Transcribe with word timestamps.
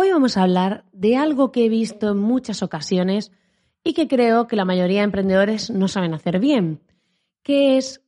Hoy 0.00 0.12
vamos 0.12 0.36
a 0.36 0.44
hablar 0.44 0.84
de 0.92 1.16
algo 1.16 1.50
que 1.50 1.64
he 1.64 1.68
visto 1.68 2.12
en 2.12 2.18
muchas 2.18 2.62
ocasiones 2.62 3.32
y 3.82 3.94
que 3.94 4.06
creo 4.06 4.46
que 4.46 4.54
la 4.54 4.64
mayoría 4.64 4.98
de 4.98 5.06
emprendedores 5.06 5.70
no 5.70 5.88
saben 5.88 6.14
hacer 6.14 6.38
bien, 6.38 6.80
que 7.42 7.76
es 7.76 8.00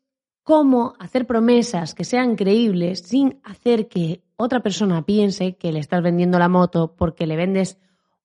cómo 0.44 0.94
hacer 1.00 1.26
promesas 1.26 1.96
que 1.96 2.04
sean 2.04 2.36
creíbles 2.36 3.00
sin 3.00 3.40
hacer 3.42 3.88
que 3.88 4.22
otra 4.36 4.60
persona 4.60 5.04
piense 5.04 5.56
que 5.56 5.72
le 5.72 5.80
estás 5.80 6.00
vendiendo 6.00 6.38
la 6.38 6.48
moto 6.48 6.94
porque 6.94 7.26
le 7.26 7.34
vendes 7.34 7.76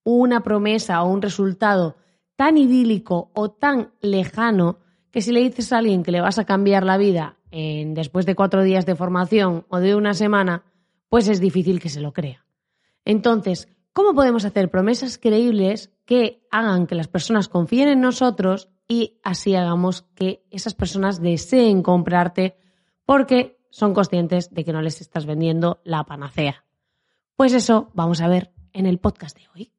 una 0.03 0.43
promesa 0.43 1.01
o 1.01 1.09
un 1.09 1.23
resultado 1.23 1.95
tan 2.35 2.59
idílico 2.59 3.31
o 3.33 3.49
tan 3.49 3.93
lejano 3.99 4.77
que 5.09 5.21
si 5.21 5.31
le 5.31 5.39
dices 5.39 5.73
a 5.73 5.79
alguien 5.79 6.03
que 6.03 6.11
le 6.11 6.21
vas 6.21 6.37
a 6.37 6.45
cambiar 6.45 6.85
la 6.85 6.97
vida 6.97 7.37
en, 7.49 7.95
después 7.95 8.27
de 8.27 8.35
cuatro 8.35 8.61
días 8.61 8.85
de 8.85 8.95
formación 8.95 9.65
o 9.69 9.79
de 9.79 9.95
una 9.95 10.13
semana, 10.13 10.65
pues 11.09 11.27
es 11.27 11.39
difícil 11.39 11.79
que 11.79 11.89
se 11.89 11.99
lo 11.99 12.13
crea. 12.13 12.44
Entonces, 13.05 13.69
¿cómo 13.93 14.13
podemos 14.13 14.43
hacer 14.43 14.69
promesas 14.69 15.17
creíbles 15.17 15.91
que 16.05 16.45
hagan 16.51 16.87
que 16.87 16.95
las 16.95 17.07
personas 17.07 17.47
confíen 17.47 17.87
en 17.87 18.01
nosotros 18.01 18.69
y 18.87 19.19
así 19.23 19.55
hagamos 19.55 20.03
que 20.15 20.45
esas 20.51 20.73
personas 20.73 21.21
deseen 21.21 21.81
comprarte 21.81 22.57
porque 23.05 23.57
son 23.69 23.93
conscientes 23.93 24.53
de 24.53 24.63
que 24.63 24.73
no 24.73 24.81
les 24.81 25.01
estás 25.01 25.25
vendiendo 25.25 25.81
la 25.83 26.03
panacea? 26.03 26.65
Pues 27.35 27.53
eso 27.53 27.91
vamos 27.93 28.21
a 28.21 28.27
ver 28.27 28.53
en 28.73 28.85
el 28.85 28.99
podcast 28.99 29.37
de 29.37 29.47
hoy. 29.53 29.74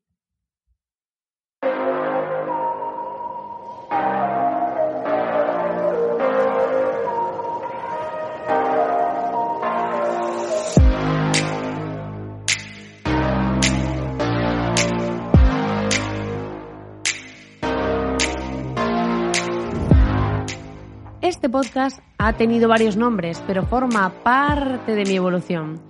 Podcast 21.57 22.01
ha 22.18 22.35
tenido 22.35 22.68
varios 22.68 22.99
nombres, 22.99 23.43
pero 23.46 23.65
forma 23.65 24.12
parte 24.23 24.95
de 24.95 25.07
mi 25.07 25.16
evolución. 25.16 25.80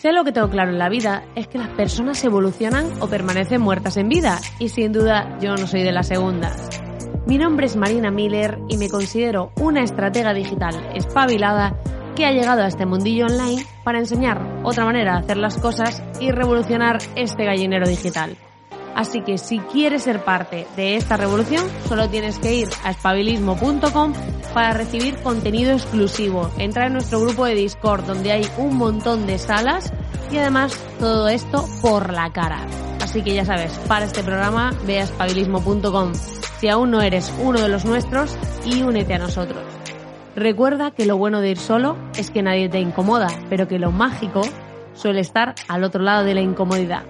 Sé 0.00 0.10
lo 0.12 0.24
que 0.24 0.32
tengo 0.32 0.50
claro 0.50 0.72
en 0.72 0.80
la 0.80 0.88
vida 0.88 1.22
es 1.36 1.46
que 1.46 1.58
las 1.58 1.68
personas 1.68 2.24
evolucionan 2.24 2.86
o 3.00 3.06
permanecen 3.06 3.60
muertas 3.60 3.96
en 3.98 4.08
vida, 4.08 4.40
y 4.58 4.68
sin 4.68 4.90
duda 4.90 5.38
yo 5.40 5.54
no 5.54 5.68
soy 5.68 5.84
de 5.84 5.92
las 5.92 6.08
segundas. 6.08 6.68
Mi 7.24 7.38
nombre 7.38 7.66
es 7.66 7.76
Marina 7.76 8.10
Miller 8.10 8.58
y 8.68 8.78
me 8.78 8.88
considero 8.88 9.52
una 9.60 9.84
estratega 9.84 10.34
digital 10.34 10.74
espabilada 10.92 11.76
que 12.16 12.26
ha 12.26 12.32
llegado 12.32 12.62
a 12.62 12.66
este 12.66 12.84
mundillo 12.84 13.26
online 13.26 13.64
para 13.84 14.00
enseñar 14.00 14.40
otra 14.64 14.84
manera 14.84 15.12
de 15.12 15.18
hacer 15.20 15.36
las 15.36 15.56
cosas 15.56 16.02
y 16.18 16.32
revolucionar 16.32 16.98
este 17.14 17.44
gallinero 17.44 17.86
digital. 17.88 18.36
Así 18.94 19.22
que 19.22 19.38
si 19.38 19.58
quieres 19.58 20.02
ser 20.02 20.24
parte 20.24 20.66
de 20.76 20.96
esta 20.96 21.16
revolución, 21.16 21.64
solo 21.88 22.08
tienes 22.08 22.38
que 22.38 22.54
ir 22.54 22.68
a 22.84 22.90
espabilismo.com 22.90 24.12
para 24.52 24.72
recibir 24.72 25.16
contenido 25.18 25.72
exclusivo. 25.72 26.50
Entra 26.58 26.86
en 26.86 26.92
nuestro 26.92 27.20
grupo 27.20 27.46
de 27.46 27.54
Discord 27.54 28.04
donde 28.04 28.32
hay 28.32 28.46
un 28.58 28.76
montón 28.76 29.26
de 29.26 29.38
salas 29.38 29.92
y 30.30 30.38
además 30.38 30.78
todo 30.98 31.28
esto 31.28 31.66
por 31.80 32.12
la 32.12 32.32
cara. 32.32 32.66
Así 33.00 33.22
que 33.22 33.34
ya 33.34 33.44
sabes, 33.44 33.72
para 33.88 34.04
este 34.04 34.22
programa 34.22 34.72
ve 34.86 35.00
a 35.00 35.04
espabilismo.com 35.04 36.12
si 36.62 36.68
aún 36.68 36.92
no 36.92 37.02
eres 37.02 37.32
uno 37.42 37.60
de 37.60 37.68
los 37.68 37.84
nuestros 37.84 38.36
y 38.64 38.82
únete 38.82 39.14
a 39.14 39.18
nosotros. 39.18 39.64
Recuerda 40.36 40.92
que 40.92 41.06
lo 41.06 41.16
bueno 41.16 41.40
de 41.40 41.50
ir 41.50 41.58
solo 41.58 41.96
es 42.16 42.30
que 42.30 42.42
nadie 42.42 42.68
te 42.68 42.78
incomoda, 42.78 43.26
pero 43.50 43.66
que 43.66 43.78
lo 43.78 43.90
mágico 43.90 44.42
suele 44.94 45.20
estar 45.20 45.54
al 45.68 45.84
otro 45.84 46.02
lado 46.02 46.24
de 46.24 46.34
la 46.34 46.40
incomodidad. 46.40 47.02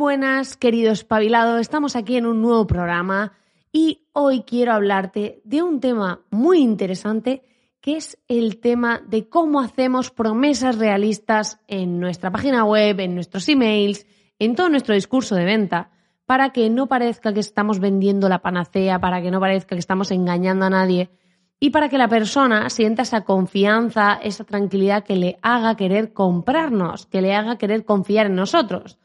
Buenas, 0.00 0.56
querido 0.56 0.92
espabilado. 0.92 1.58
Estamos 1.58 1.94
aquí 1.94 2.16
en 2.16 2.24
un 2.24 2.40
nuevo 2.40 2.66
programa 2.66 3.34
y 3.70 4.06
hoy 4.14 4.44
quiero 4.44 4.72
hablarte 4.72 5.42
de 5.44 5.62
un 5.62 5.78
tema 5.78 6.22
muy 6.30 6.60
interesante 6.60 7.42
que 7.82 7.98
es 7.98 8.16
el 8.26 8.60
tema 8.60 9.02
de 9.06 9.28
cómo 9.28 9.60
hacemos 9.60 10.10
promesas 10.10 10.78
realistas 10.78 11.60
en 11.68 12.00
nuestra 12.00 12.30
página 12.30 12.64
web, 12.64 12.98
en 12.98 13.14
nuestros 13.14 13.46
emails, 13.50 14.06
en 14.38 14.54
todo 14.54 14.70
nuestro 14.70 14.94
discurso 14.94 15.34
de 15.34 15.44
venta, 15.44 15.90
para 16.24 16.48
que 16.48 16.70
no 16.70 16.86
parezca 16.86 17.34
que 17.34 17.40
estamos 17.40 17.78
vendiendo 17.78 18.30
la 18.30 18.40
panacea, 18.40 18.98
para 19.00 19.20
que 19.20 19.30
no 19.30 19.38
parezca 19.38 19.76
que 19.76 19.80
estamos 19.80 20.10
engañando 20.12 20.64
a 20.64 20.70
nadie 20.70 21.10
y 21.58 21.70
para 21.70 21.90
que 21.90 21.98
la 21.98 22.08
persona 22.08 22.70
sienta 22.70 23.02
esa 23.02 23.24
confianza, 23.24 24.14
esa 24.14 24.44
tranquilidad 24.44 25.04
que 25.04 25.16
le 25.16 25.38
haga 25.42 25.76
querer 25.76 26.14
comprarnos, 26.14 27.04
que 27.04 27.20
le 27.20 27.34
haga 27.34 27.58
querer 27.58 27.84
confiar 27.84 28.28
en 28.28 28.36
nosotros. 28.36 28.98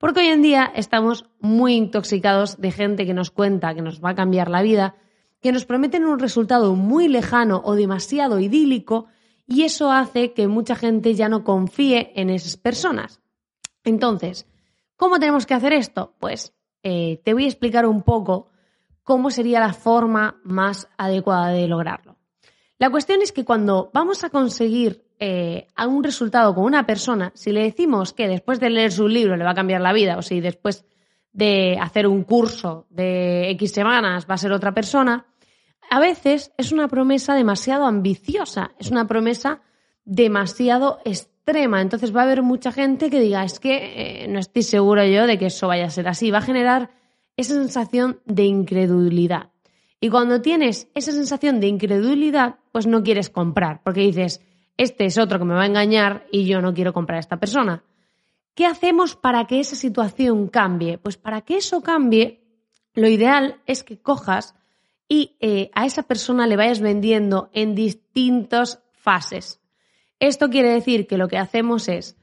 Porque 0.00 0.20
hoy 0.20 0.28
en 0.28 0.40
día 0.40 0.72
estamos 0.74 1.26
muy 1.40 1.74
intoxicados 1.74 2.58
de 2.58 2.72
gente 2.72 3.04
que 3.04 3.12
nos 3.12 3.30
cuenta 3.30 3.74
que 3.74 3.82
nos 3.82 4.02
va 4.02 4.10
a 4.10 4.14
cambiar 4.14 4.48
la 4.48 4.62
vida, 4.62 4.96
que 5.42 5.52
nos 5.52 5.66
prometen 5.66 6.06
un 6.06 6.18
resultado 6.18 6.74
muy 6.74 7.06
lejano 7.06 7.60
o 7.62 7.74
demasiado 7.74 8.40
idílico 8.40 9.08
y 9.46 9.64
eso 9.64 9.92
hace 9.92 10.32
que 10.32 10.48
mucha 10.48 10.74
gente 10.74 11.14
ya 11.14 11.28
no 11.28 11.44
confíe 11.44 12.12
en 12.16 12.30
esas 12.30 12.56
personas. 12.56 13.20
Entonces, 13.84 14.46
¿cómo 14.96 15.18
tenemos 15.18 15.44
que 15.44 15.52
hacer 15.52 15.74
esto? 15.74 16.14
Pues 16.18 16.54
eh, 16.82 17.20
te 17.22 17.34
voy 17.34 17.44
a 17.44 17.48
explicar 17.48 17.84
un 17.84 18.00
poco 18.00 18.48
cómo 19.02 19.30
sería 19.30 19.60
la 19.60 19.74
forma 19.74 20.40
más 20.44 20.88
adecuada 20.96 21.48
de 21.48 21.68
lograrlo. 21.68 22.16
La 22.78 22.88
cuestión 22.88 23.20
es 23.20 23.32
que 23.32 23.44
cuando 23.44 23.90
vamos 23.92 24.24
a 24.24 24.30
conseguir 24.30 25.09
eh, 25.20 25.66
a 25.76 25.86
un 25.86 26.02
resultado 26.02 26.54
con 26.54 26.64
una 26.64 26.86
persona, 26.86 27.30
si 27.34 27.52
le 27.52 27.62
decimos 27.62 28.14
que 28.14 28.26
después 28.26 28.58
de 28.58 28.70
leer 28.70 28.90
su 28.90 29.06
libro 29.06 29.36
le 29.36 29.44
va 29.44 29.50
a 29.50 29.54
cambiar 29.54 29.82
la 29.82 29.92
vida, 29.92 30.16
o 30.16 30.22
si 30.22 30.40
después 30.40 30.86
de 31.32 31.78
hacer 31.80 32.06
un 32.06 32.24
curso 32.24 32.86
de 32.88 33.50
X 33.50 33.72
semanas 33.72 34.26
va 34.28 34.34
a 34.34 34.38
ser 34.38 34.50
otra 34.52 34.72
persona, 34.72 35.26
a 35.90 36.00
veces 36.00 36.52
es 36.56 36.72
una 36.72 36.88
promesa 36.88 37.34
demasiado 37.34 37.84
ambiciosa, 37.84 38.72
es 38.78 38.90
una 38.90 39.06
promesa 39.06 39.60
demasiado 40.04 41.00
extrema. 41.04 41.82
Entonces 41.82 42.14
va 42.14 42.20
a 42.20 42.24
haber 42.24 42.42
mucha 42.42 42.72
gente 42.72 43.10
que 43.10 43.20
diga, 43.20 43.44
es 43.44 43.60
que 43.60 44.24
eh, 44.24 44.28
no 44.28 44.38
estoy 44.38 44.62
seguro 44.62 45.04
yo 45.04 45.26
de 45.26 45.38
que 45.38 45.46
eso 45.46 45.68
vaya 45.68 45.84
a 45.86 45.90
ser 45.90 46.08
así. 46.08 46.30
Va 46.30 46.38
a 46.38 46.42
generar 46.42 46.90
esa 47.36 47.54
sensación 47.54 48.20
de 48.24 48.44
incredulidad. 48.44 49.50
Y 50.00 50.08
cuando 50.08 50.40
tienes 50.40 50.88
esa 50.94 51.12
sensación 51.12 51.60
de 51.60 51.66
incredulidad, 51.66 52.56
pues 52.72 52.86
no 52.86 53.02
quieres 53.02 53.28
comprar, 53.28 53.82
porque 53.82 54.00
dices, 54.00 54.40
este 54.80 55.04
es 55.04 55.18
otro 55.18 55.38
que 55.38 55.44
me 55.44 55.52
va 55.52 55.64
a 55.64 55.66
engañar 55.66 56.26
y 56.32 56.46
yo 56.46 56.62
no 56.62 56.72
quiero 56.72 56.94
comprar 56.94 57.18
a 57.18 57.20
esta 57.20 57.36
persona. 57.36 57.84
¿Qué 58.54 58.64
hacemos 58.64 59.14
para 59.14 59.46
que 59.46 59.60
esa 59.60 59.76
situación 59.76 60.48
cambie? 60.48 60.96
Pues 60.96 61.18
para 61.18 61.42
que 61.42 61.58
eso 61.58 61.82
cambie, 61.82 62.40
lo 62.94 63.06
ideal 63.06 63.60
es 63.66 63.84
que 63.84 64.00
cojas 64.00 64.54
y 65.06 65.36
eh, 65.40 65.70
a 65.74 65.84
esa 65.84 66.04
persona 66.04 66.46
le 66.46 66.56
vayas 66.56 66.80
vendiendo 66.80 67.50
en 67.52 67.74
distintas 67.74 68.82
fases. 68.92 69.60
Esto 70.18 70.48
quiere 70.48 70.70
decir 70.70 71.06
que 71.06 71.18
lo 71.18 71.28
que 71.28 71.36
hacemos 71.36 71.86
es 71.86 72.16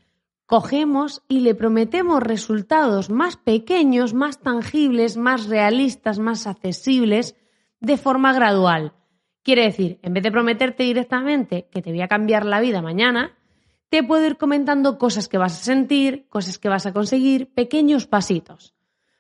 cogemos 0.48 1.22
y 1.28 1.42
le 1.42 1.54
prometemos 1.54 2.24
resultados 2.24 3.12
más 3.12 3.38
pequeños, 3.38 4.16
más 4.16 4.40
tangibles, 4.40 5.16
más 5.16 5.46
realistas, 5.46 6.18
más 6.18 6.48
accesibles, 6.48 7.36
de 7.82 7.98
forma 7.98 8.34
gradual. 8.34 8.94
Quiere 9.48 9.64
decir, 9.64 9.98
en 10.04 10.14
vez 10.14 10.24
de 10.24 10.32
prometerte 10.34 10.84
directamente 10.84 11.70
que 11.72 11.82
te 11.82 11.92
voy 11.92 12.02
a 12.02 12.10
cambiar 12.10 12.46
la 12.46 12.60
vida 12.60 12.82
mañana, 12.82 13.38
te 13.88 14.04
puedo 14.04 14.26
ir 14.26 14.36
comentando 14.36 14.98
cosas 14.98 15.30
que 15.30 15.38
vas 15.38 15.54
a 15.54 15.64
sentir, 15.64 16.28
cosas 16.28 16.60
que 16.60 16.68
vas 16.68 16.86
a 16.86 16.92
conseguir, 16.92 17.54
pequeños 17.54 18.08
pasitos. 18.08 18.76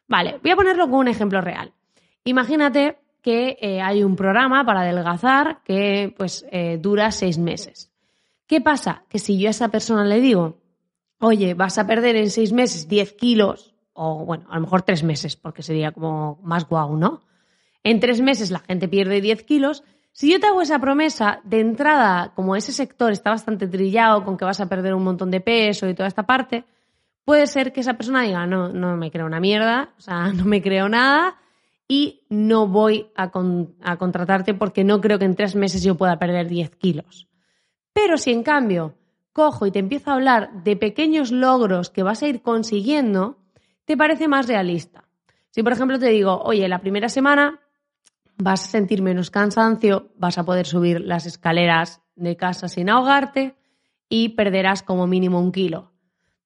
Vale, 0.05 0.37
voy 0.43 0.51
a 0.51 0.57
ponerlo 0.57 0.89
con 0.89 0.99
un 0.99 1.07
ejemplo 1.07 1.39
real. 1.39 1.71
Imagínate 2.25 2.97
que 3.21 3.57
eh, 3.61 3.79
hay 3.79 4.03
un 4.03 4.17
programa 4.17 4.65
para 4.65 4.81
adelgazar 4.81 5.61
que 5.63 6.13
pues 6.17 6.45
eh, 6.51 6.77
dura 6.77 7.09
seis 7.11 7.37
meses. 7.37 7.89
¿Qué 8.47 8.59
pasa? 8.59 9.05
Que 9.07 9.19
si 9.19 9.39
yo 9.39 9.47
a 9.47 9.51
esa 9.51 9.69
persona 9.69 10.03
le 10.03 10.19
digo, 10.19 10.57
oye, 11.21 11.53
vas 11.53 11.77
a 11.77 11.87
perder 11.87 12.17
en 12.17 12.31
seis 12.31 12.51
meses 12.51 12.89
10 12.89 13.13
kilos, 13.13 13.75
o 13.93 14.25
bueno, 14.25 14.45
a 14.49 14.55
lo 14.55 14.61
mejor 14.63 14.81
tres 14.81 15.03
meses, 15.03 15.37
porque 15.37 15.63
sería 15.63 15.93
como 15.93 16.37
más 16.43 16.67
guau, 16.67 16.97
¿no? 16.97 17.21
En 17.81 18.01
tres 18.01 18.19
meses 18.19 18.51
la 18.51 18.59
gente 18.59 18.89
pierde 18.89 19.21
10 19.21 19.43
kilos, 19.43 19.85
si 20.17 20.31
yo 20.31 20.39
te 20.39 20.47
hago 20.47 20.63
esa 20.63 20.79
promesa 20.79 21.41
de 21.43 21.59
entrada, 21.59 22.31
como 22.33 22.55
ese 22.55 22.71
sector 22.71 23.11
está 23.11 23.29
bastante 23.29 23.67
trillado 23.67 24.25
con 24.25 24.35
que 24.35 24.45
vas 24.45 24.59
a 24.59 24.67
perder 24.67 24.95
un 24.95 25.03
montón 25.03 25.29
de 25.29 25.41
peso 25.41 25.87
y 25.87 25.93
toda 25.93 26.07
esta 26.07 26.25
parte, 26.25 26.63
puede 27.23 27.45
ser 27.45 27.71
que 27.71 27.81
esa 27.81 27.93
persona 27.93 28.23
diga, 28.23 28.47
no, 28.47 28.69
no 28.69 28.97
me 28.97 29.11
creo 29.11 29.27
una 29.27 29.39
mierda, 29.39 29.93
o 29.95 30.01
sea, 30.01 30.29
no 30.33 30.43
me 30.45 30.63
creo 30.63 30.89
nada 30.89 31.37
y 31.87 32.25
no 32.29 32.67
voy 32.67 33.11
a, 33.15 33.29
a 33.83 33.97
contratarte 33.97 34.55
porque 34.55 34.83
no 34.83 35.01
creo 35.01 35.19
que 35.19 35.25
en 35.25 35.35
tres 35.35 35.53
meses 35.53 35.83
yo 35.83 35.93
pueda 35.93 36.17
perder 36.17 36.47
10 36.47 36.71
kilos. 36.77 37.27
Pero 37.93 38.17
si 38.17 38.31
en 38.31 38.41
cambio 38.41 38.95
cojo 39.33 39.67
y 39.67 39.71
te 39.71 39.77
empiezo 39.77 40.09
a 40.09 40.15
hablar 40.15 40.63
de 40.63 40.75
pequeños 40.77 41.31
logros 41.31 41.91
que 41.91 42.01
vas 42.01 42.23
a 42.23 42.27
ir 42.27 42.41
consiguiendo, 42.41 43.37
te 43.85 43.95
parece 43.95 44.27
más 44.27 44.47
realista. 44.47 45.03
Si 45.51 45.61
por 45.61 45.73
ejemplo 45.73 45.99
te 45.99 46.09
digo, 46.09 46.41
oye, 46.41 46.67
la 46.67 46.79
primera 46.79 47.07
semana 47.07 47.59
vas 48.37 48.63
a 48.63 48.67
sentir 48.67 49.01
menos 49.01 49.31
cansancio, 49.31 50.11
vas 50.15 50.37
a 50.37 50.45
poder 50.45 50.65
subir 50.65 51.01
las 51.01 51.25
escaleras 51.25 52.01
de 52.15 52.35
casa 52.37 52.67
sin 52.67 52.89
ahogarte 52.89 53.55
y 54.09 54.29
perderás 54.29 54.83
como 54.83 55.07
mínimo 55.07 55.39
un 55.39 55.51
kilo. 55.51 55.91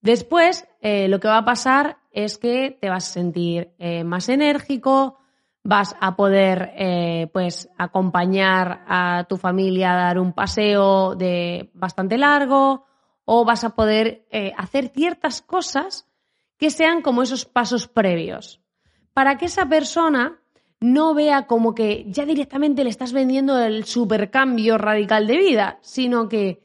Después, 0.01 0.67
eh, 0.81 1.07
lo 1.07 1.19
que 1.19 1.27
va 1.27 1.37
a 1.37 1.45
pasar 1.45 1.97
es 2.11 2.37
que 2.37 2.77
te 2.79 2.89
vas 2.89 3.07
a 3.07 3.13
sentir 3.13 3.73
eh, 3.77 4.03
más 4.03 4.29
enérgico, 4.29 5.19
vas 5.63 5.95
a 5.99 6.15
poder 6.15 6.73
eh, 6.75 7.29
pues 7.33 7.69
acompañar 7.77 8.83
a 8.87 9.25
tu 9.29 9.37
familia 9.37 9.91
a 9.91 10.05
dar 10.07 10.19
un 10.19 10.33
paseo 10.33 11.15
de 11.15 11.69
bastante 11.75 12.17
largo 12.17 12.85
o 13.25 13.45
vas 13.45 13.63
a 13.63 13.75
poder 13.75 14.27
hacer 14.57 14.89
ciertas 14.89 15.43
cosas 15.43 16.07
que 16.57 16.71
sean 16.71 17.03
como 17.03 17.21
esos 17.21 17.45
pasos 17.45 17.87
previos 17.87 18.59
para 19.13 19.37
que 19.37 19.45
esa 19.45 19.67
persona 19.67 20.40
no 20.81 21.13
vea 21.13 21.45
como 21.45 21.75
que 21.75 22.05
ya 22.07 22.25
directamente 22.25 22.83
le 22.83 22.89
estás 22.89 23.13
vendiendo 23.13 23.57
el 23.59 23.85
supercambio 23.85 24.79
radical 24.79 25.27
de 25.27 25.37
vida, 25.37 25.79
sino 25.81 26.27
que 26.27 26.63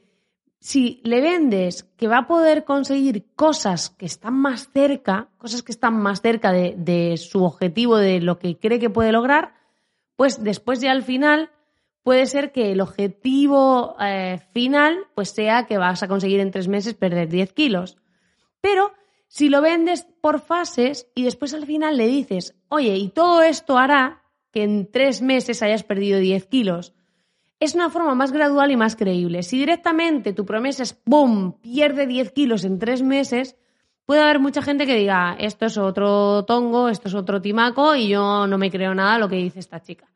si 0.58 1.00
le 1.04 1.20
vendes 1.20 1.84
que 1.96 2.08
va 2.08 2.18
a 2.18 2.26
poder 2.26 2.64
conseguir 2.64 3.26
cosas 3.36 3.90
que 3.90 4.06
están 4.06 4.34
más 4.34 4.70
cerca, 4.72 5.28
cosas 5.36 5.62
que 5.62 5.70
están 5.70 6.00
más 6.00 6.22
cerca 6.22 6.50
de, 6.50 7.16
su 7.18 7.44
objetivo, 7.44 7.98
de 7.98 8.20
lo 8.20 8.38
que 8.38 8.58
cree 8.58 8.80
que 8.80 8.90
puede 8.90 9.12
lograr, 9.12 9.54
pues 10.16 10.42
después 10.42 10.80
ya 10.80 10.92
al 10.92 11.02
final 11.02 11.50
puede 12.02 12.24
ser 12.24 12.52
que 12.52 12.72
el 12.72 12.80
objetivo 12.80 13.96
eh, 14.00 14.40
final 14.52 15.06
pues 15.14 15.30
sea 15.30 15.66
que 15.66 15.76
vas 15.76 16.02
a 16.02 16.08
conseguir 16.08 16.40
en 16.40 16.50
tres 16.50 16.68
meses 16.68 16.94
perder 16.94 17.28
10 17.28 17.52
kilos. 17.52 17.98
Pero 18.62 18.92
si 19.28 19.48
lo 19.48 19.60
vendes 19.60 20.06
por 20.20 20.40
fases 20.40 21.08
y 21.14 21.24
después 21.24 21.54
al 21.54 21.66
final 21.66 21.96
le 21.96 22.06
dices, 22.06 22.54
oye, 22.68 22.96
y 22.96 23.08
todo 23.08 23.42
esto 23.42 23.78
hará 23.78 24.22
que 24.52 24.62
en 24.62 24.90
tres 24.90 25.22
meses 25.22 25.62
hayas 25.62 25.82
perdido 25.82 26.18
10 26.18 26.46
kilos, 26.46 26.94
es 27.58 27.74
una 27.74 27.90
forma 27.90 28.14
más 28.14 28.32
gradual 28.32 28.70
y 28.70 28.76
más 28.76 28.96
creíble. 28.96 29.42
Si 29.42 29.58
directamente 29.58 30.32
tu 30.32 30.44
promesa 30.44 30.82
es, 30.82 31.00
¡boom!, 31.04 31.58
pierde 31.60 32.06
10 32.06 32.32
kilos 32.32 32.64
en 32.64 32.78
tres 32.78 33.02
meses, 33.02 33.56
puede 34.04 34.20
haber 34.20 34.40
mucha 34.40 34.62
gente 34.62 34.86
que 34.86 34.94
diga, 34.94 35.36
esto 35.38 35.66
es 35.66 35.76
otro 35.78 36.44
tongo, 36.44 36.88
esto 36.88 37.08
es 37.08 37.14
otro 37.14 37.40
timaco 37.40 37.94
y 37.96 38.08
yo 38.08 38.46
no 38.46 38.58
me 38.58 38.70
creo 38.70 38.94
nada 38.94 39.18
lo 39.18 39.28
que 39.28 39.36
dice 39.36 39.60
esta 39.60 39.80
chica. 39.80 40.10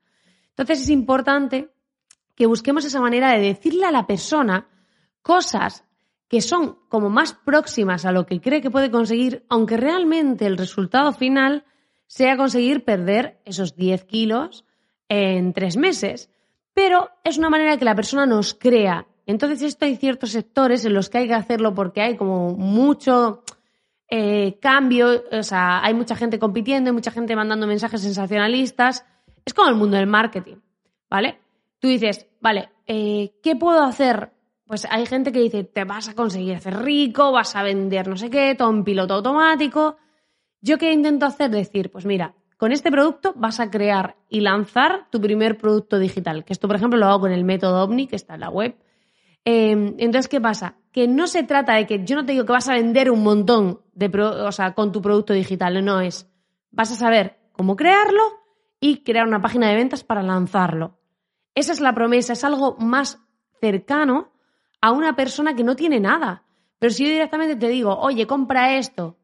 Entonces 0.50 0.82
es 0.82 0.90
importante 0.90 1.70
que 2.34 2.46
busquemos 2.46 2.84
esa 2.84 3.00
manera 3.00 3.32
de 3.32 3.40
decirle 3.40 3.86
a 3.86 3.90
la 3.90 4.06
persona 4.06 4.68
cosas 5.22 5.84
que 6.30 6.40
son 6.40 6.78
como 6.88 7.10
más 7.10 7.34
próximas 7.34 8.04
a 8.06 8.12
lo 8.12 8.24
que 8.24 8.40
cree 8.40 8.62
que 8.62 8.70
puede 8.70 8.92
conseguir, 8.92 9.44
aunque 9.48 9.76
realmente 9.76 10.46
el 10.46 10.56
resultado 10.56 11.12
final 11.12 11.64
sea 12.06 12.36
conseguir 12.36 12.84
perder 12.84 13.40
esos 13.44 13.74
10 13.74 14.04
kilos 14.04 14.64
en 15.08 15.52
tres 15.52 15.76
meses. 15.76 16.30
Pero 16.72 17.10
es 17.24 17.36
una 17.36 17.50
manera 17.50 17.76
que 17.76 17.84
la 17.84 17.96
persona 17.96 18.26
nos 18.26 18.54
crea. 18.54 19.08
Entonces, 19.26 19.60
esto 19.62 19.86
hay 19.86 19.96
ciertos 19.96 20.30
sectores 20.30 20.84
en 20.84 20.94
los 20.94 21.10
que 21.10 21.18
hay 21.18 21.26
que 21.26 21.34
hacerlo 21.34 21.74
porque 21.74 22.00
hay 22.00 22.16
como 22.16 22.54
mucho 22.54 23.42
eh, 24.08 24.56
cambio, 24.60 25.24
o 25.32 25.42
sea, 25.42 25.84
hay 25.84 25.94
mucha 25.94 26.14
gente 26.14 26.38
compitiendo, 26.38 26.90
hay 26.90 26.94
mucha 26.94 27.10
gente 27.10 27.34
mandando 27.34 27.66
mensajes 27.66 28.02
sensacionalistas. 28.02 29.04
Es 29.44 29.52
como 29.52 29.68
el 29.68 29.74
mundo 29.74 29.96
del 29.96 30.06
marketing, 30.06 30.58
¿vale? 31.10 31.40
Tú 31.80 31.88
dices, 31.88 32.28
vale, 32.40 32.68
eh, 32.86 33.32
¿qué 33.42 33.56
puedo 33.56 33.82
hacer 33.82 34.30
pues 34.70 34.86
hay 34.88 35.04
gente 35.04 35.32
que 35.32 35.40
dice, 35.40 35.64
te 35.64 35.82
vas 35.82 36.08
a 36.08 36.14
conseguir 36.14 36.54
hacer 36.54 36.80
rico, 36.84 37.32
vas 37.32 37.56
a 37.56 37.64
vender 37.64 38.06
no 38.06 38.16
sé 38.16 38.30
qué, 38.30 38.54
todo 38.54 38.70
en 38.70 38.84
piloto 38.84 39.14
automático. 39.14 39.96
Yo 40.60 40.78
qué 40.78 40.92
intento 40.92 41.26
hacer, 41.26 41.50
decir, 41.50 41.90
pues 41.90 42.06
mira, 42.06 42.36
con 42.56 42.70
este 42.70 42.88
producto 42.88 43.34
vas 43.34 43.58
a 43.58 43.68
crear 43.68 44.14
y 44.28 44.38
lanzar 44.38 45.08
tu 45.10 45.20
primer 45.20 45.58
producto 45.58 45.98
digital. 45.98 46.44
Que 46.44 46.52
esto, 46.52 46.68
por 46.68 46.76
ejemplo, 46.76 47.00
lo 47.00 47.06
hago 47.06 47.22
con 47.22 47.32
el 47.32 47.42
método 47.42 47.82
OVNI, 47.82 48.06
que 48.06 48.14
está 48.14 48.34
en 48.34 48.40
la 48.42 48.48
web. 48.48 48.76
Em, 49.44 49.96
entonces, 49.98 50.28
¿qué 50.28 50.40
pasa? 50.40 50.76
Que 50.92 51.08
no 51.08 51.26
se 51.26 51.42
trata 51.42 51.74
de 51.74 51.84
que 51.84 52.04
yo 52.04 52.14
no 52.14 52.24
te 52.24 52.30
digo 52.30 52.44
que 52.44 52.52
vas 52.52 52.68
a 52.68 52.74
vender 52.74 53.10
un 53.10 53.24
montón 53.24 53.80
de 53.94 54.06
o 54.22 54.52
sea, 54.52 54.74
con 54.74 54.92
tu 54.92 55.02
producto 55.02 55.32
digital, 55.32 55.84
no 55.84 56.00
es. 56.00 56.30
Vas 56.70 56.92
a 56.92 56.94
saber 56.94 57.40
cómo 57.54 57.74
crearlo 57.74 58.22
y 58.78 58.98
crear 59.02 59.26
una 59.26 59.42
página 59.42 59.68
de 59.68 59.74
ventas 59.74 60.04
para 60.04 60.22
lanzarlo. 60.22 61.00
Esa 61.56 61.72
es 61.72 61.80
la 61.80 61.92
promesa, 61.92 62.34
es 62.34 62.44
algo 62.44 62.76
más 62.78 63.18
cercano 63.60 64.30
a 64.80 64.92
una 64.92 65.16
persona 65.16 65.54
que 65.54 65.64
no 65.64 65.76
tiene 65.76 66.00
nada. 66.00 66.44
Pero 66.78 66.92
si 66.92 67.04
yo 67.04 67.10
directamente 67.10 67.56
te 67.56 67.68
digo, 67.68 67.98
oye, 67.98 68.26
compra 68.26 68.76
esto, 68.76 69.18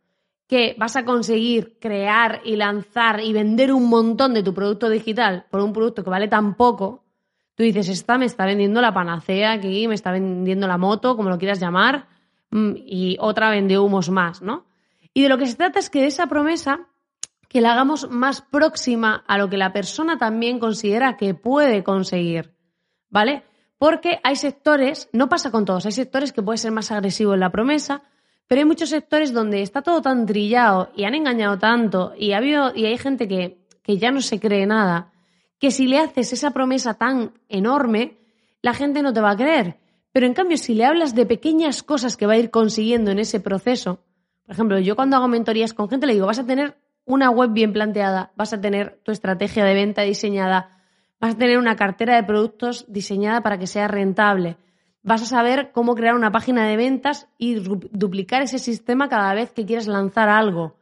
que 0.46 0.76
vas 0.78 0.96
a 0.96 1.04
conseguir 1.04 1.78
crear 1.80 2.40
y 2.44 2.56
lanzar 2.56 3.20
y 3.20 3.32
vender 3.32 3.72
un 3.72 3.88
montón 3.88 4.34
de 4.34 4.42
tu 4.42 4.54
producto 4.54 4.88
digital 4.88 5.46
por 5.50 5.60
un 5.60 5.72
producto 5.72 6.04
que 6.04 6.10
vale 6.10 6.28
tan 6.28 6.54
poco, 6.54 7.04
tú 7.54 7.62
dices, 7.62 7.88
esta 7.88 8.18
me 8.18 8.26
está 8.26 8.46
vendiendo 8.46 8.80
la 8.80 8.94
panacea 8.94 9.52
aquí, 9.52 9.88
me 9.88 9.94
está 9.94 10.12
vendiendo 10.12 10.68
la 10.68 10.78
moto, 10.78 11.16
como 11.16 11.30
lo 11.30 11.38
quieras 11.38 11.58
llamar, 11.58 12.06
mm, 12.50 12.72
y 12.76 13.16
otra 13.18 13.50
vende 13.50 13.78
humos 13.78 14.10
más, 14.10 14.42
¿no? 14.42 14.66
Y 15.14 15.22
de 15.22 15.28
lo 15.30 15.38
que 15.38 15.46
se 15.46 15.56
trata 15.56 15.78
es 15.78 15.90
que 15.90 16.02
de 16.02 16.08
esa 16.08 16.26
promesa 16.26 16.86
que 17.48 17.60
la 17.60 17.72
hagamos 17.72 18.10
más 18.10 18.42
próxima 18.42 19.24
a 19.26 19.38
lo 19.38 19.48
que 19.48 19.56
la 19.56 19.72
persona 19.72 20.18
también 20.18 20.58
considera 20.58 21.16
que 21.16 21.34
puede 21.34 21.82
conseguir, 21.82 22.54
¿vale? 23.08 23.44
Porque 23.78 24.18
hay 24.22 24.36
sectores, 24.36 25.08
no 25.12 25.28
pasa 25.28 25.50
con 25.50 25.64
todos, 25.64 25.86
hay 25.86 25.92
sectores 25.92 26.32
que 26.32 26.42
puede 26.42 26.58
ser 26.58 26.72
más 26.72 26.90
agresivo 26.90 27.34
en 27.34 27.40
la 27.40 27.50
promesa, 27.50 28.02
pero 28.46 28.60
hay 28.60 28.64
muchos 28.64 28.90
sectores 28.90 29.32
donde 29.32 29.62
está 29.62 29.82
todo 29.82 30.00
tan 30.00 30.24
trillado 30.24 30.90
y 30.96 31.04
han 31.04 31.14
engañado 31.14 31.58
tanto 31.58 32.12
y, 32.16 32.32
ha 32.32 32.38
habido, 32.38 32.72
y 32.74 32.86
hay 32.86 32.96
gente 32.96 33.28
que, 33.28 33.58
que 33.82 33.98
ya 33.98 34.10
no 34.10 34.20
se 34.20 34.40
cree 34.40 34.66
nada, 34.66 35.12
que 35.58 35.70
si 35.70 35.86
le 35.86 35.98
haces 35.98 36.32
esa 36.32 36.52
promesa 36.52 36.94
tan 36.94 37.32
enorme, 37.48 38.18
la 38.62 38.74
gente 38.74 39.02
no 39.02 39.12
te 39.12 39.20
va 39.20 39.30
a 39.30 39.36
creer. 39.36 39.78
Pero 40.12 40.26
en 40.26 40.34
cambio, 40.34 40.56
si 40.56 40.74
le 40.74 40.84
hablas 40.84 41.14
de 41.14 41.26
pequeñas 41.26 41.82
cosas 41.82 42.16
que 42.16 42.26
va 42.26 42.34
a 42.34 42.38
ir 42.38 42.50
consiguiendo 42.50 43.10
en 43.10 43.18
ese 43.18 43.40
proceso, 43.40 44.00
por 44.46 44.54
ejemplo, 44.54 44.78
yo 44.78 44.96
cuando 44.96 45.16
hago 45.16 45.28
mentorías 45.28 45.74
con 45.74 45.88
gente 45.88 46.06
le 46.06 46.14
digo, 46.14 46.26
vas 46.26 46.38
a 46.38 46.46
tener 46.46 46.78
una 47.04 47.30
web 47.30 47.50
bien 47.52 47.72
planteada, 47.72 48.32
vas 48.36 48.52
a 48.52 48.60
tener 48.60 49.00
tu 49.02 49.12
estrategia 49.12 49.64
de 49.64 49.74
venta 49.74 50.02
diseñada, 50.02 50.75
Vas 51.20 51.34
a 51.34 51.38
tener 51.38 51.58
una 51.58 51.76
cartera 51.76 52.16
de 52.16 52.24
productos 52.24 52.84
diseñada 52.88 53.40
para 53.42 53.58
que 53.58 53.66
sea 53.66 53.88
rentable. 53.88 54.58
Vas 55.02 55.22
a 55.22 55.26
saber 55.26 55.70
cómo 55.72 55.94
crear 55.94 56.14
una 56.14 56.32
página 56.32 56.66
de 56.66 56.76
ventas 56.76 57.28
y 57.38 57.54
duplicar 57.54 58.42
ese 58.42 58.58
sistema 58.58 59.08
cada 59.08 59.34
vez 59.34 59.52
que 59.52 59.64
quieras 59.64 59.86
lanzar 59.86 60.28
algo. 60.28 60.76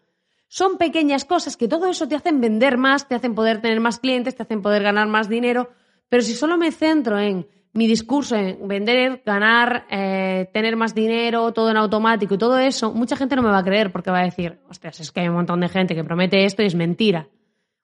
Son 0.48 0.78
pequeñas 0.78 1.25
cosas 1.25 1.56
que 1.56 1.69
todo 1.69 1.86
eso 1.88 2.08
te 2.08 2.14
hacen 2.14 2.40
vender 2.40 2.78
más, 2.78 3.08
te 3.08 3.14
hacen 3.14 3.34
poder 3.34 3.60
tener 3.60 3.81
más 3.81 3.98
clientes, 3.98 4.34
te 4.34 4.42
hacen 4.42 4.62
poder 4.62 4.82
ganar 4.82 5.08
más 5.08 5.28
dinero, 5.28 5.70
pero 6.08 6.22
si 6.22 6.32
solo 6.34 6.56
me 6.56 6.70
centro 6.72 7.19
en 7.19 7.46
mi 7.72 7.88
discurso, 7.88 8.36
en 8.36 8.69
vender, 8.69 9.22
ganar, 9.26 9.84
eh, 9.91 10.48
tener 10.53 10.76
más 10.76 10.94
dinero, 10.94 11.53
todo 11.53 11.70
en 11.70 11.76
automático 11.76 12.34
y 12.34 12.38
todo 12.38 12.56
eso, 12.56 12.93
mucha 12.93 13.17
gente 13.17 13.34
no 13.34 13.43
me 13.43 13.50
va 13.50 13.58
a 13.58 13.64
creer 13.64 13.91
porque 13.91 14.12
va 14.12 14.20
a 14.20 14.24
decir, 14.24 14.60
ostras, 14.69 15.00
es 15.00 15.10
que 15.10 15.20
hay 15.20 15.29
un 15.29 15.34
montón 15.34 15.60
de 15.60 15.69
gente 15.69 15.94
que 15.94 16.05
promete 16.05 16.44
esto 16.44 16.62
y 16.62 16.67
es 16.67 16.76
mentira. 16.76 17.29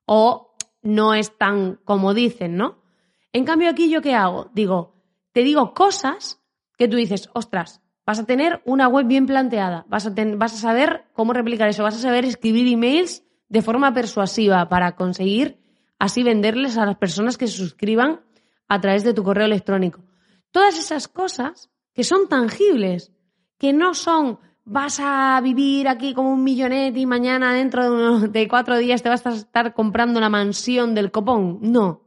O 0.05 0.50
no 0.83 1.15
es 1.15 1.37
tan 1.37 1.77
como 1.85 2.15
dicen, 2.15 2.57
¿no? 2.57 2.83
En 3.33 3.45
cambio 3.45 3.71
aquí 3.71 3.91
yo 3.91 4.03
qué 4.03 4.15
hago? 4.15 4.51
Digo, 4.55 4.95
te 5.33 5.43
digo 5.43 5.75
cosas 5.75 6.41
que 6.77 6.89
tú 6.89 6.97
dices, 6.97 7.29
ostras, 7.33 7.81
vas 8.07 8.19
a 8.19 8.27
tener 8.27 8.61
una 8.65 8.89
web 8.89 9.07
bien 9.07 9.27
planteada, 9.27 9.85
vas 9.89 10.07
a, 10.07 10.49
saber 10.49 11.05
cómo 11.13 11.33
replicar 11.33 11.69
eso, 11.69 11.83
vas 11.83 11.97
a 11.97 12.01
saber 12.01 12.25
escribir 12.25 12.67
emails 12.67 13.23
de 13.49 13.63
forma 13.63 13.93
persuasiva 13.93 14.69
para 14.69 14.97
conseguir 14.97 15.61
así 15.99 16.23
venderles 16.23 16.77
a 16.79 16.87
las 16.87 16.97
personas 16.97 17.37
que 17.37 17.47
se 17.47 17.57
suscriban 17.57 18.21
a 18.67 18.81
través 18.81 19.05
de 19.05 19.15
tu 19.15 19.23
correo 19.23 19.45
electrónico. 19.45 20.03
Todas 20.51 20.79
esas 20.79 21.07
cosas 21.07 21.71
que 21.93 22.03
son 22.03 22.29
tangibles, 22.29 23.13
que 23.59 23.73
no 23.73 23.95
son 23.95 24.41
vas 24.65 25.01
a 25.01 25.41
vivir 25.43 25.89
aquí 25.89 26.15
como 26.15 26.33
un 26.33 26.45
millonete 26.45 27.01
y 27.01 27.07
mañana 27.07 27.53
dentro 27.53 28.21
de, 28.21 28.49
cuatro 28.49 28.79
días 28.79 29.03
te 29.03 29.09
vas 29.09 29.27
a 29.27 29.31
estar 29.31 29.75
comprando 29.75 30.21
la 30.21 30.29
mansión 30.29 30.95
del 30.95 31.11
copón. 31.11 31.59
No, 31.61 32.03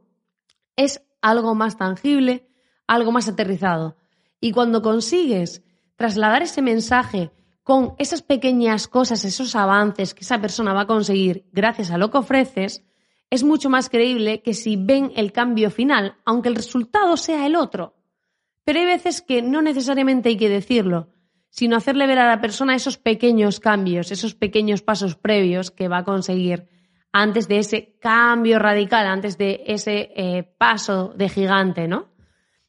es 0.76 1.02
algo 1.20 1.54
más 1.54 1.76
tangible, 1.76 2.48
algo 2.86 3.12
más 3.12 3.28
aterrizado. 3.28 3.96
Y 4.40 4.52
cuando 4.52 4.82
consigues 4.82 5.62
trasladar 5.96 6.42
ese 6.42 6.62
mensaje 6.62 7.32
con 7.62 7.94
esas 7.98 8.22
pequeñas 8.22 8.88
cosas, 8.88 9.24
esos 9.24 9.56
avances 9.56 10.12
que 10.12 10.20
esa 10.20 10.40
persona 10.40 10.74
va 10.74 10.82
a 10.82 10.86
conseguir 10.86 11.48
gracias 11.52 11.90
a 11.90 11.98
lo 11.98 12.10
que 12.10 12.18
ofreces, 12.18 12.84
es 13.30 13.42
mucho 13.42 13.70
más 13.70 13.88
creíble 13.88 14.42
que 14.42 14.54
si 14.54 14.76
ven 14.76 15.12
el 15.16 15.32
cambio 15.32 15.70
final, 15.70 16.18
aunque 16.24 16.50
el 16.50 16.56
resultado 16.56 17.16
sea 17.16 17.46
el 17.46 17.56
otro. 17.56 17.96
Pero 18.64 18.80
hay 18.80 18.86
veces 18.86 19.22
que 19.22 19.42
no 19.42 19.62
necesariamente 19.62 20.28
hay 20.28 20.36
que 20.36 20.48
decirlo, 20.48 21.13
sino 21.54 21.76
hacerle 21.76 22.08
ver 22.08 22.18
a 22.18 22.26
la 22.26 22.40
persona 22.40 22.74
esos 22.74 22.98
pequeños 22.98 23.60
cambios, 23.60 24.10
esos 24.10 24.34
pequeños 24.34 24.82
pasos 24.82 25.14
previos 25.14 25.70
que 25.70 25.86
va 25.86 25.98
a 25.98 26.04
conseguir 26.04 26.66
antes 27.12 27.46
de 27.46 27.58
ese 27.58 27.96
cambio 28.00 28.58
radical, 28.58 29.06
antes 29.06 29.38
de 29.38 29.62
ese 29.68 30.10
eh, 30.16 30.42
paso 30.58 31.14
de 31.16 31.28
gigante, 31.28 31.86
¿no? 31.86 32.08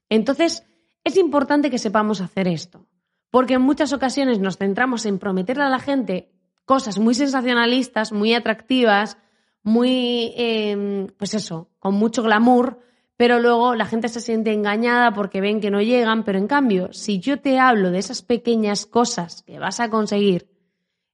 Entonces, 0.07 0.67
es 1.03 1.17
importante 1.17 1.71
que 1.71 1.79
sepamos 1.79 2.21
hacer 2.21 2.47
esto, 2.47 2.85
porque 3.31 3.55
en 3.55 3.63
muchas 3.63 3.91
ocasiones 3.91 4.37
nos 4.37 4.57
centramos 4.57 5.07
en 5.07 5.17
prometerle 5.17 5.63
a 5.63 5.69
la 5.69 5.79
gente 5.79 6.31
cosas 6.63 6.99
muy 6.99 7.15
sensacionalistas, 7.15 8.11
muy 8.11 8.35
atractivas, 8.35 9.17
muy, 9.63 10.31
em, 10.37 11.07
pues 11.17 11.33
eso, 11.33 11.71
con 11.79 11.95
mucho 11.95 12.21
glamour, 12.21 12.81
pero 13.17 13.39
luego 13.39 13.75
la 13.75 13.85
gente 13.85 14.09
se 14.09 14.19
siente 14.19 14.51
engañada 14.51 15.13
porque 15.13 15.41
ven 15.41 15.61
que 15.61 15.71
no 15.71 15.81
llegan, 15.81 16.23
pero 16.23 16.37
en 16.37 16.47
cambio, 16.47 16.91
si 16.91 17.19
yo 17.19 17.39
te 17.39 17.59
hablo 17.59 17.91
de 17.91 17.99
esas 17.99 18.21
pequeñas 18.21 18.85
cosas 18.85 19.43
que 19.43 19.59
vas 19.59 19.79
a 19.79 19.89
conseguir, 19.89 20.49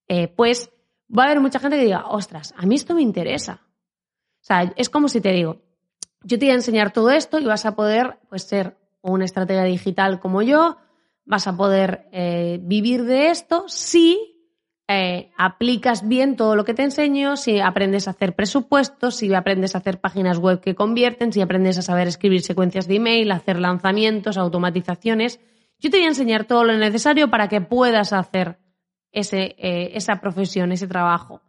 eh, 0.07 0.27
pues 0.27 0.71
va 1.15 1.23
a 1.23 1.25
haber 1.27 1.39
mucha 1.39 1.59
gente 1.59 1.77
que 1.77 1.83
diga, 1.83 2.07
ostras, 2.07 2.53
a 2.57 2.65
mí 2.65 2.75
esto 2.75 2.95
me 2.95 3.01
interesa. 3.01 3.61
O 4.41 4.43
sea, 4.43 4.73
es 4.75 4.89
como 4.89 5.07
si 5.07 5.21
te 5.21 5.31
digo, 5.31 5.61
yo 6.23 6.39
te 6.39 6.45
voy 6.45 6.51
a 6.51 6.55
enseñar 6.55 6.91
todo 6.91 7.11
esto 7.11 7.39
y 7.39 7.45
vas 7.45 7.65
a 7.65 7.75
poder 7.75 8.19
pues, 8.29 8.43
ser 8.43 8.77
una 9.01 9.25
estratega 9.25 9.63
digital 9.63 10.19
como 10.19 10.41
yo, 10.41 10.77
vas 11.25 11.47
a 11.47 11.55
poder 11.55 12.07
eh, 12.11 12.59
vivir 12.61 13.03
de 13.03 13.29
esto 13.29 13.65
si 13.67 14.30
eh, 14.93 15.31
aplicas 15.37 16.07
bien 16.07 16.35
todo 16.35 16.55
lo 16.55 16.65
que 16.65 16.73
te 16.73 16.83
enseño, 16.83 17.37
si 17.37 17.59
aprendes 17.59 18.07
a 18.07 18.11
hacer 18.11 18.35
presupuestos, 18.35 19.15
si 19.15 19.33
aprendes 19.33 19.73
a 19.73 19.77
hacer 19.77 20.01
páginas 20.01 20.37
web 20.37 20.59
que 20.59 20.75
convierten, 20.75 21.31
si 21.31 21.39
aprendes 21.39 21.77
a 21.77 21.81
saber 21.81 22.07
escribir 22.07 22.41
secuencias 22.41 22.87
de 22.87 22.95
email, 22.95 23.31
hacer 23.31 23.59
lanzamientos, 23.59 24.37
automatizaciones. 24.37 25.39
Yo 25.79 25.89
te 25.89 25.97
voy 25.97 26.05
a 26.05 26.09
enseñar 26.09 26.45
todo 26.45 26.63
lo 26.63 26.77
necesario 26.77 27.29
para 27.29 27.47
que 27.47 27.61
puedas 27.61 28.13
hacer 28.13 28.59
ese, 29.11 29.55
eh, 29.57 29.91
esa 29.93 30.19
profesión, 30.19 30.71
ese 30.71 30.87
trabajo. 30.87 31.41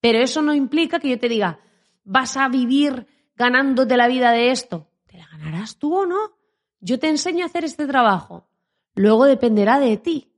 Pero 0.00 0.18
eso 0.20 0.40
no 0.42 0.54
implica 0.54 1.00
que 1.00 1.10
yo 1.10 1.18
te 1.18 1.28
diga, 1.28 1.58
vas 2.04 2.36
a 2.36 2.48
vivir 2.48 3.06
ganándote 3.34 3.96
la 3.96 4.08
vida 4.08 4.30
de 4.30 4.50
esto. 4.50 4.88
¿Te 5.06 5.18
la 5.18 5.26
ganarás 5.26 5.78
tú 5.78 5.94
o 5.94 6.06
no? 6.06 6.36
Yo 6.80 6.98
te 6.98 7.08
enseño 7.08 7.44
a 7.44 7.48
hacer 7.48 7.64
este 7.64 7.86
trabajo. 7.86 8.48
Luego 8.94 9.24
dependerá 9.24 9.78
de 9.78 9.96
ti. 9.96 10.32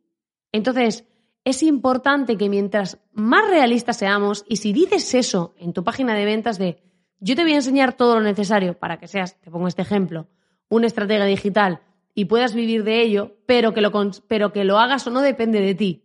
Entonces, 0.53 1.05
es 1.49 1.63
importante 1.63 2.37
que 2.37 2.51
mientras 2.51 2.99
más 3.13 3.49
realistas 3.49 3.97
seamos, 3.97 4.45
y 4.49 4.57
si 4.57 4.75
dices 4.75 5.15
eso 5.15 5.55
en 5.59 5.73
tu 5.73 5.83
página 5.83 6.15
de 6.15 6.27
ventas 6.27 6.59
de 6.59 6.83
yo 7.21 7.35
te 7.35 7.43
voy 7.43 7.53
a 7.53 7.57
enseñar 7.57 7.95
todo 7.95 8.17
lo 8.17 8.21
necesario 8.21 8.79
para 8.79 8.99
que 8.99 9.09
seas, 9.09 9.41
te 9.41 9.51
pongo 9.51 9.67
este 9.67 9.81
ejemplo, 9.81 10.29
una 10.69 10.87
estratega 10.87 11.25
digital 11.25 11.81
y 12.15 12.27
puedas 12.27 12.55
vivir 12.55 12.85
de 12.85 13.01
ello, 13.01 13.39
pero 13.47 13.73
que 13.73 13.81
lo, 13.81 13.91
pero 14.29 14.53
que 14.53 14.65
lo 14.65 14.79
hagas 14.79 15.07
o 15.07 15.11
no 15.11 15.23
depende 15.23 15.61
de 15.61 15.75
ti. 15.75 16.05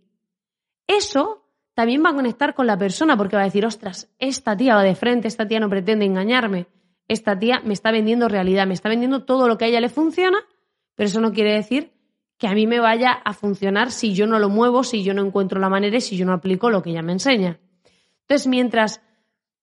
Eso 0.87 1.45
también 1.73 2.01
va 2.05 2.11
a 2.11 2.15
conectar 2.15 2.55
con 2.55 2.65
la 2.65 2.77
persona 2.77 3.17
porque 3.17 3.35
va 3.35 3.41
a 3.41 3.45
decir, 3.45 3.65
ostras, 3.65 4.13
esta 4.19 4.55
tía 4.55 4.75
va 4.75 4.83
de 4.83 4.95
frente, 4.95 5.27
esta 5.27 5.45
tía 5.45 5.59
no 5.59 5.69
pretende 5.69 6.05
engañarme, 6.05 6.67
esta 7.09 7.37
tía 7.37 7.61
me 7.65 7.73
está 7.73 7.91
vendiendo 7.91 8.29
realidad, 8.29 8.65
me 8.65 8.75
está 8.75 8.87
vendiendo 8.87 9.25
todo 9.25 9.49
lo 9.49 9.57
que 9.57 9.65
a 9.65 9.67
ella 9.67 9.81
le 9.81 9.89
funciona, 9.89 10.37
pero 10.95 11.07
eso 11.07 11.19
no 11.19 11.33
quiere 11.33 11.53
decir 11.53 11.91
que 12.37 12.47
a 12.47 12.53
mí 12.53 12.67
me 12.67 12.79
vaya 12.79 13.11
a 13.11 13.33
funcionar 13.33 13.91
si 13.91 14.13
yo 14.13 14.27
no 14.27 14.39
lo 14.39 14.49
muevo, 14.49 14.83
si 14.83 15.03
yo 15.03 15.13
no 15.13 15.25
encuentro 15.25 15.59
la 15.59 15.69
manera 15.69 15.97
y 15.97 16.01
si 16.01 16.17
yo 16.17 16.25
no 16.25 16.33
aplico 16.33 16.69
lo 16.69 16.81
que 16.81 16.89
ella 16.89 17.01
me 17.01 17.13
enseña. 17.13 17.59
Entonces, 18.21 18.47
mientras 18.47 19.01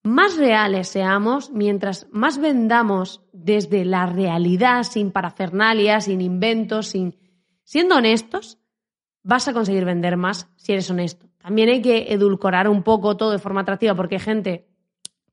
más 0.03 0.37
reales 0.37 0.89
seamos, 0.89 1.51
mientras 1.51 2.07
más 2.11 2.39
vendamos 2.39 3.23
desde 3.33 3.85
la 3.85 4.07
realidad, 4.07 4.85
sin 4.85 5.11
parafernalia, 5.11 6.01
sin 6.01 6.21
inventos, 6.21 6.89
sin 6.89 7.19
siendo 7.65 7.97
honestos, 7.97 8.59
vas 9.23 9.47
a 9.47 9.53
conseguir 9.53 9.85
vender 9.85 10.17
más 10.17 10.49
si 10.57 10.73
eres 10.73 10.91
honesto. 10.91 11.29
También 11.39 11.69
hay 11.69 11.83
que 11.83 12.13
edulcorar 12.13 12.69
un 12.69 12.83
poco 12.83 13.17
todo 13.17 13.31
de 13.31 13.39
forma 13.39 13.61
atractiva 13.61 13.95
porque 13.95 14.17
hay 14.17 14.21
gente 14.21 14.69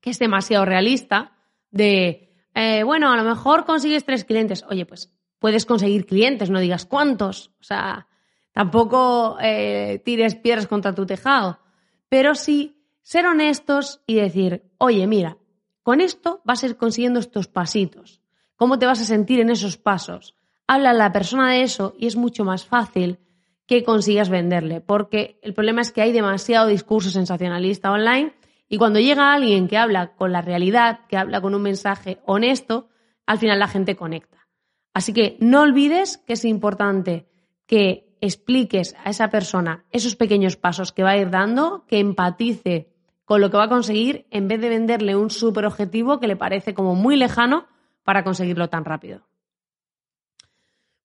que 0.00 0.10
es 0.10 0.18
demasiado 0.18 0.64
realista 0.64 1.32
de, 1.70 2.34
eh, 2.54 2.82
bueno, 2.82 3.10
a 3.12 3.16
lo 3.16 3.24
mejor 3.24 3.64
consigues 3.64 4.04
tres 4.04 4.24
clientes. 4.24 4.64
Oye, 4.68 4.86
pues 4.86 5.17
puedes 5.38 5.66
conseguir 5.66 6.06
clientes, 6.06 6.50
no 6.50 6.60
digas 6.60 6.84
cuántos. 6.84 7.52
O 7.60 7.64
sea, 7.64 8.08
tampoco 8.52 9.36
eh, 9.40 10.00
tires 10.04 10.34
piedras 10.34 10.66
contra 10.66 10.94
tu 10.94 11.06
tejado. 11.06 11.60
Pero 12.08 12.34
sí 12.34 12.82
ser 13.02 13.26
honestos 13.26 14.02
y 14.06 14.16
decir, 14.16 14.70
oye, 14.78 15.06
mira, 15.06 15.38
con 15.82 16.00
esto 16.00 16.42
vas 16.44 16.62
a 16.62 16.66
ir 16.66 16.76
consiguiendo 16.76 17.20
estos 17.20 17.48
pasitos. 17.48 18.20
¿Cómo 18.56 18.78
te 18.78 18.86
vas 18.86 19.00
a 19.00 19.04
sentir 19.04 19.40
en 19.40 19.50
esos 19.50 19.76
pasos? 19.76 20.34
Habla 20.66 20.90
a 20.90 20.94
la 20.94 21.12
persona 21.12 21.50
de 21.52 21.62
eso 21.62 21.94
y 21.98 22.06
es 22.06 22.16
mucho 22.16 22.44
más 22.44 22.66
fácil 22.66 23.18
que 23.66 23.84
consigas 23.84 24.30
venderle, 24.30 24.80
porque 24.80 25.38
el 25.42 25.54
problema 25.54 25.82
es 25.82 25.92
que 25.92 26.02
hay 26.02 26.12
demasiado 26.12 26.66
discurso 26.66 27.10
sensacionalista 27.10 27.92
online 27.92 28.34
y 28.68 28.78
cuando 28.78 28.98
llega 28.98 29.32
alguien 29.32 29.68
que 29.68 29.78
habla 29.78 30.14
con 30.14 30.32
la 30.32 30.42
realidad, 30.42 31.00
que 31.08 31.16
habla 31.16 31.40
con 31.40 31.54
un 31.54 31.62
mensaje 31.62 32.18
honesto, 32.26 32.88
al 33.26 33.38
final 33.38 33.58
la 33.58 33.68
gente 33.68 33.96
conecta. 33.96 34.37
Así 34.94 35.12
que 35.12 35.36
no 35.40 35.62
olvides 35.62 36.18
que 36.18 36.32
es 36.32 36.44
importante 36.44 37.28
que 37.66 38.16
expliques 38.20 38.96
a 39.04 39.10
esa 39.10 39.30
persona 39.30 39.84
esos 39.90 40.16
pequeños 40.16 40.56
pasos 40.56 40.92
que 40.92 41.02
va 41.02 41.10
a 41.10 41.18
ir 41.18 41.30
dando, 41.30 41.84
que 41.86 41.98
empatice 41.98 42.90
con 43.24 43.40
lo 43.40 43.50
que 43.50 43.58
va 43.58 43.64
a 43.64 43.68
conseguir 43.68 44.26
en 44.30 44.48
vez 44.48 44.60
de 44.60 44.70
venderle 44.70 45.14
un 45.14 45.30
super 45.30 45.66
objetivo 45.66 46.18
que 46.18 46.26
le 46.26 46.36
parece 46.36 46.74
como 46.74 46.94
muy 46.94 47.16
lejano 47.16 47.66
para 48.02 48.24
conseguirlo 48.24 48.68
tan 48.68 48.84
rápido. 48.84 49.28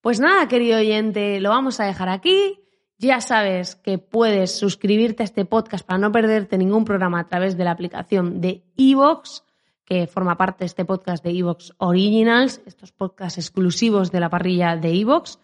Pues 0.01 0.19
nada, 0.19 0.47
querido 0.47 0.79
oyente, 0.79 1.39
lo 1.39 1.49
vamos 1.49 1.79
a 1.79 1.85
dejar 1.85 2.09
aquí. 2.09 2.59
Ya 2.97 3.19
sabes 3.19 3.75
que 3.75 3.97
puedes 3.97 4.57
suscribirte 4.57 5.23
a 5.23 5.25
este 5.25 5.45
podcast 5.45 5.85
para 5.85 5.99
no 5.99 6.11
perderte 6.11 6.57
ningún 6.57 6.85
programa 6.85 7.19
a 7.19 7.27
través 7.27 7.57
de 7.57 7.65
la 7.65 7.71
aplicación 7.71 8.39
de 8.39 8.63
iVoox 8.75 9.43
que 9.85 10.07
forma 10.07 10.37
parte 10.37 10.59
de 10.59 10.67
este 10.67 10.85
podcast 10.85 11.23
de 11.23 11.31
Evox 11.31 11.73
Originals, 11.77 12.61
estos 12.65 12.91
podcasts 12.91 13.37
exclusivos 13.37 14.11
de 14.11 14.19
la 14.19 14.29
parrilla 14.29 14.75
de 14.77 14.93
Evox. 14.99 15.39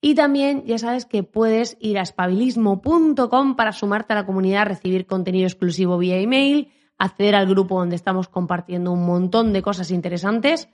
Y 0.00 0.14
también 0.14 0.64
ya 0.66 0.78
sabes 0.78 1.06
que 1.06 1.22
puedes 1.22 1.76
ir 1.80 1.98
a 1.98 2.02
espabilismo.com 2.02 3.56
para 3.56 3.72
sumarte 3.72 4.12
a 4.12 4.16
la 4.16 4.26
comunidad, 4.26 4.66
recibir 4.66 5.06
contenido 5.06 5.46
exclusivo 5.46 5.98
vía 5.98 6.18
email, 6.18 6.72
acceder 6.98 7.34
al 7.34 7.46
grupo 7.46 7.78
donde 7.78 7.96
estamos 7.96 8.28
compartiendo 8.28 8.92
un 8.92 9.06
montón 9.06 9.52
de 9.52 9.62
cosas 9.62 9.90
interesantes 9.90 10.68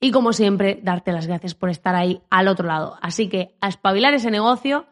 y 0.00 0.10
como 0.10 0.32
siempre 0.32 0.80
darte 0.82 1.12
las 1.12 1.28
gracias 1.28 1.54
por 1.54 1.70
estar 1.70 1.94
ahí 1.94 2.22
al 2.28 2.48
otro 2.48 2.66
lado. 2.66 2.98
Así 3.00 3.28
que 3.28 3.56
a 3.60 3.68
espabilar 3.68 4.14
ese 4.14 4.32
negocio, 4.32 4.86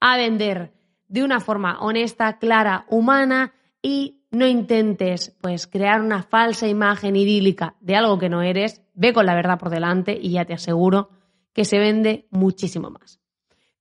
a 0.00 0.18
vender 0.18 0.74
de 1.08 1.24
una 1.24 1.40
forma 1.40 1.80
honesta, 1.80 2.38
clara, 2.38 2.84
humana 2.88 3.54
y 3.82 4.19
no 4.30 4.46
intentes 4.46 5.36
pues 5.40 5.66
crear 5.66 6.00
una 6.00 6.22
falsa 6.22 6.68
imagen 6.68 7.16
idílica 7.16 7.76
de 7.80 7.96
algo 7.96 8.18
que 8.18 8.28
no 8.28 8.42
eres, 8.42 8.82
ve 8.94 9.12
con 9.12 9.26
la 9.26 9.34
verdad 9.34 9.58
por 9.58 9.70
delante 9.70 10.18
y 10.20 10.32
ya 10.32 10.44
te 10.44 10.54
aseguro 10.54 11.10
que 11.52 11.64
se 11.64 11.78
vende 11.78 12.28
muchísimo 12.30 12.90
más. 12.90 13.20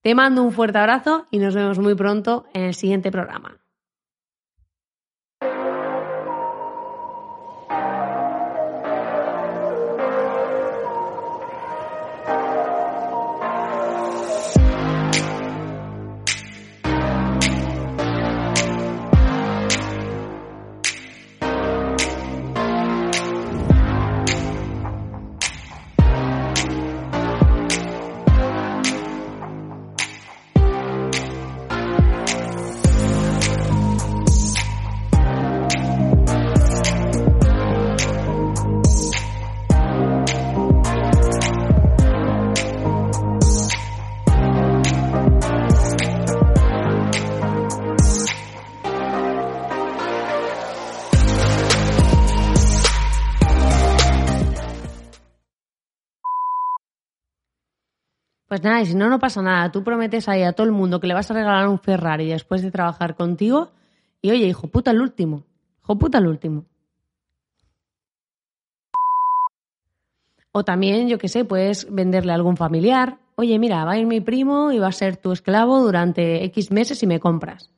Te 0.02 0.16
mando 0.16 0.44
un 0.44 0.52
fuerte 0.52 0.78
abrazo 0.78 1.28
y 1.30 1.40
nos 1.40 1.56
vemos 1.56 1.78
muy 1.78 1.94
pronto 1.96 2.46
en 2.54 2.64
el 2.64 2.74
siguiente 2.74 3.12
programa. 3.12 3.60
Pues 58.50 58.64
nada, 58.64 58.82
y 58.82 58.88
si 58.88 58.96
no, 58.96 59.10
no 59.10 59.20
pasa 59.20 59.44
nada. 59.44 59.72
Tú 59.72 59.84
prometes 59.84 60.28
ahí 60.28 60.42
a 60.42 60.54
todo 60.54 60.66
el 60.66 60.74
mundo 60.74 61.00
que 61.00 61.06
le 61.06 61.14
vas 61.14 61.30
a 61.30 61.36
regalar 61.36 61.68
un 61.68 61.78
Ferrari 61.78 62.28
después 62.30 62.64
de 62.64 62.72
trabajar 62.72 63.16
contigo. 63.16 63.70
Y 64.24 64.32
oye, 64.32 64.48
hijo 64.48 64.68
puta, 64.68 64.90
el 64.90 65.02
último. 65.02 65.44
Hijo 65.84 66.00
puta, 66.00 66.18
el 66.18 66.26
último. 66.26 66.66
O 70.52 70.66
también, 70.66 71.08
yo 71.08 71.20
qué 71.20 71.28
sé, 71.28 71.46
puedes 71.46 71.94
venderle 71.94 72.32
a 72.32 72.36
algún 72.36 72.58
familiar. 72.58 73.20
Oye, 73.36 73.60
mira, 73.60 73.86
va 73.86 73.92
a 73.92 73.98
ir 74.00 74.08
mi 74.08 74.20
primo 74.20 74.72
y 74.72 74.80
va 74.80 74.88
a 74.88 74.92
ser 74.92 75.18
tu 75.18 75.32
esclavo 75.32 75.80
durante 75.80 76.44
X 76.46 76.72
meses 76.72 77.04
y 77.04 77.08
me 77.08 77.20
compras. 77.20 77.70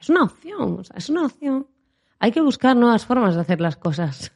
Es 0.00 0.08
una 0.08 0.22
opción, 0.22 0.78
o 0.80 0.82
sea, 0.82 0.96
es 0.96 1.10
una 1.10 1.26
opción. 1.26 1.66
Hay 2.18 2.32
que 2.32 2.40
buscar 2.40 2.74
nuevas 2.74 3.04
formas 3.04 3.34
de 3.34 3.42
hacer 3.42 3.60
las 3.60 3.76
cosas. 3.76 4.32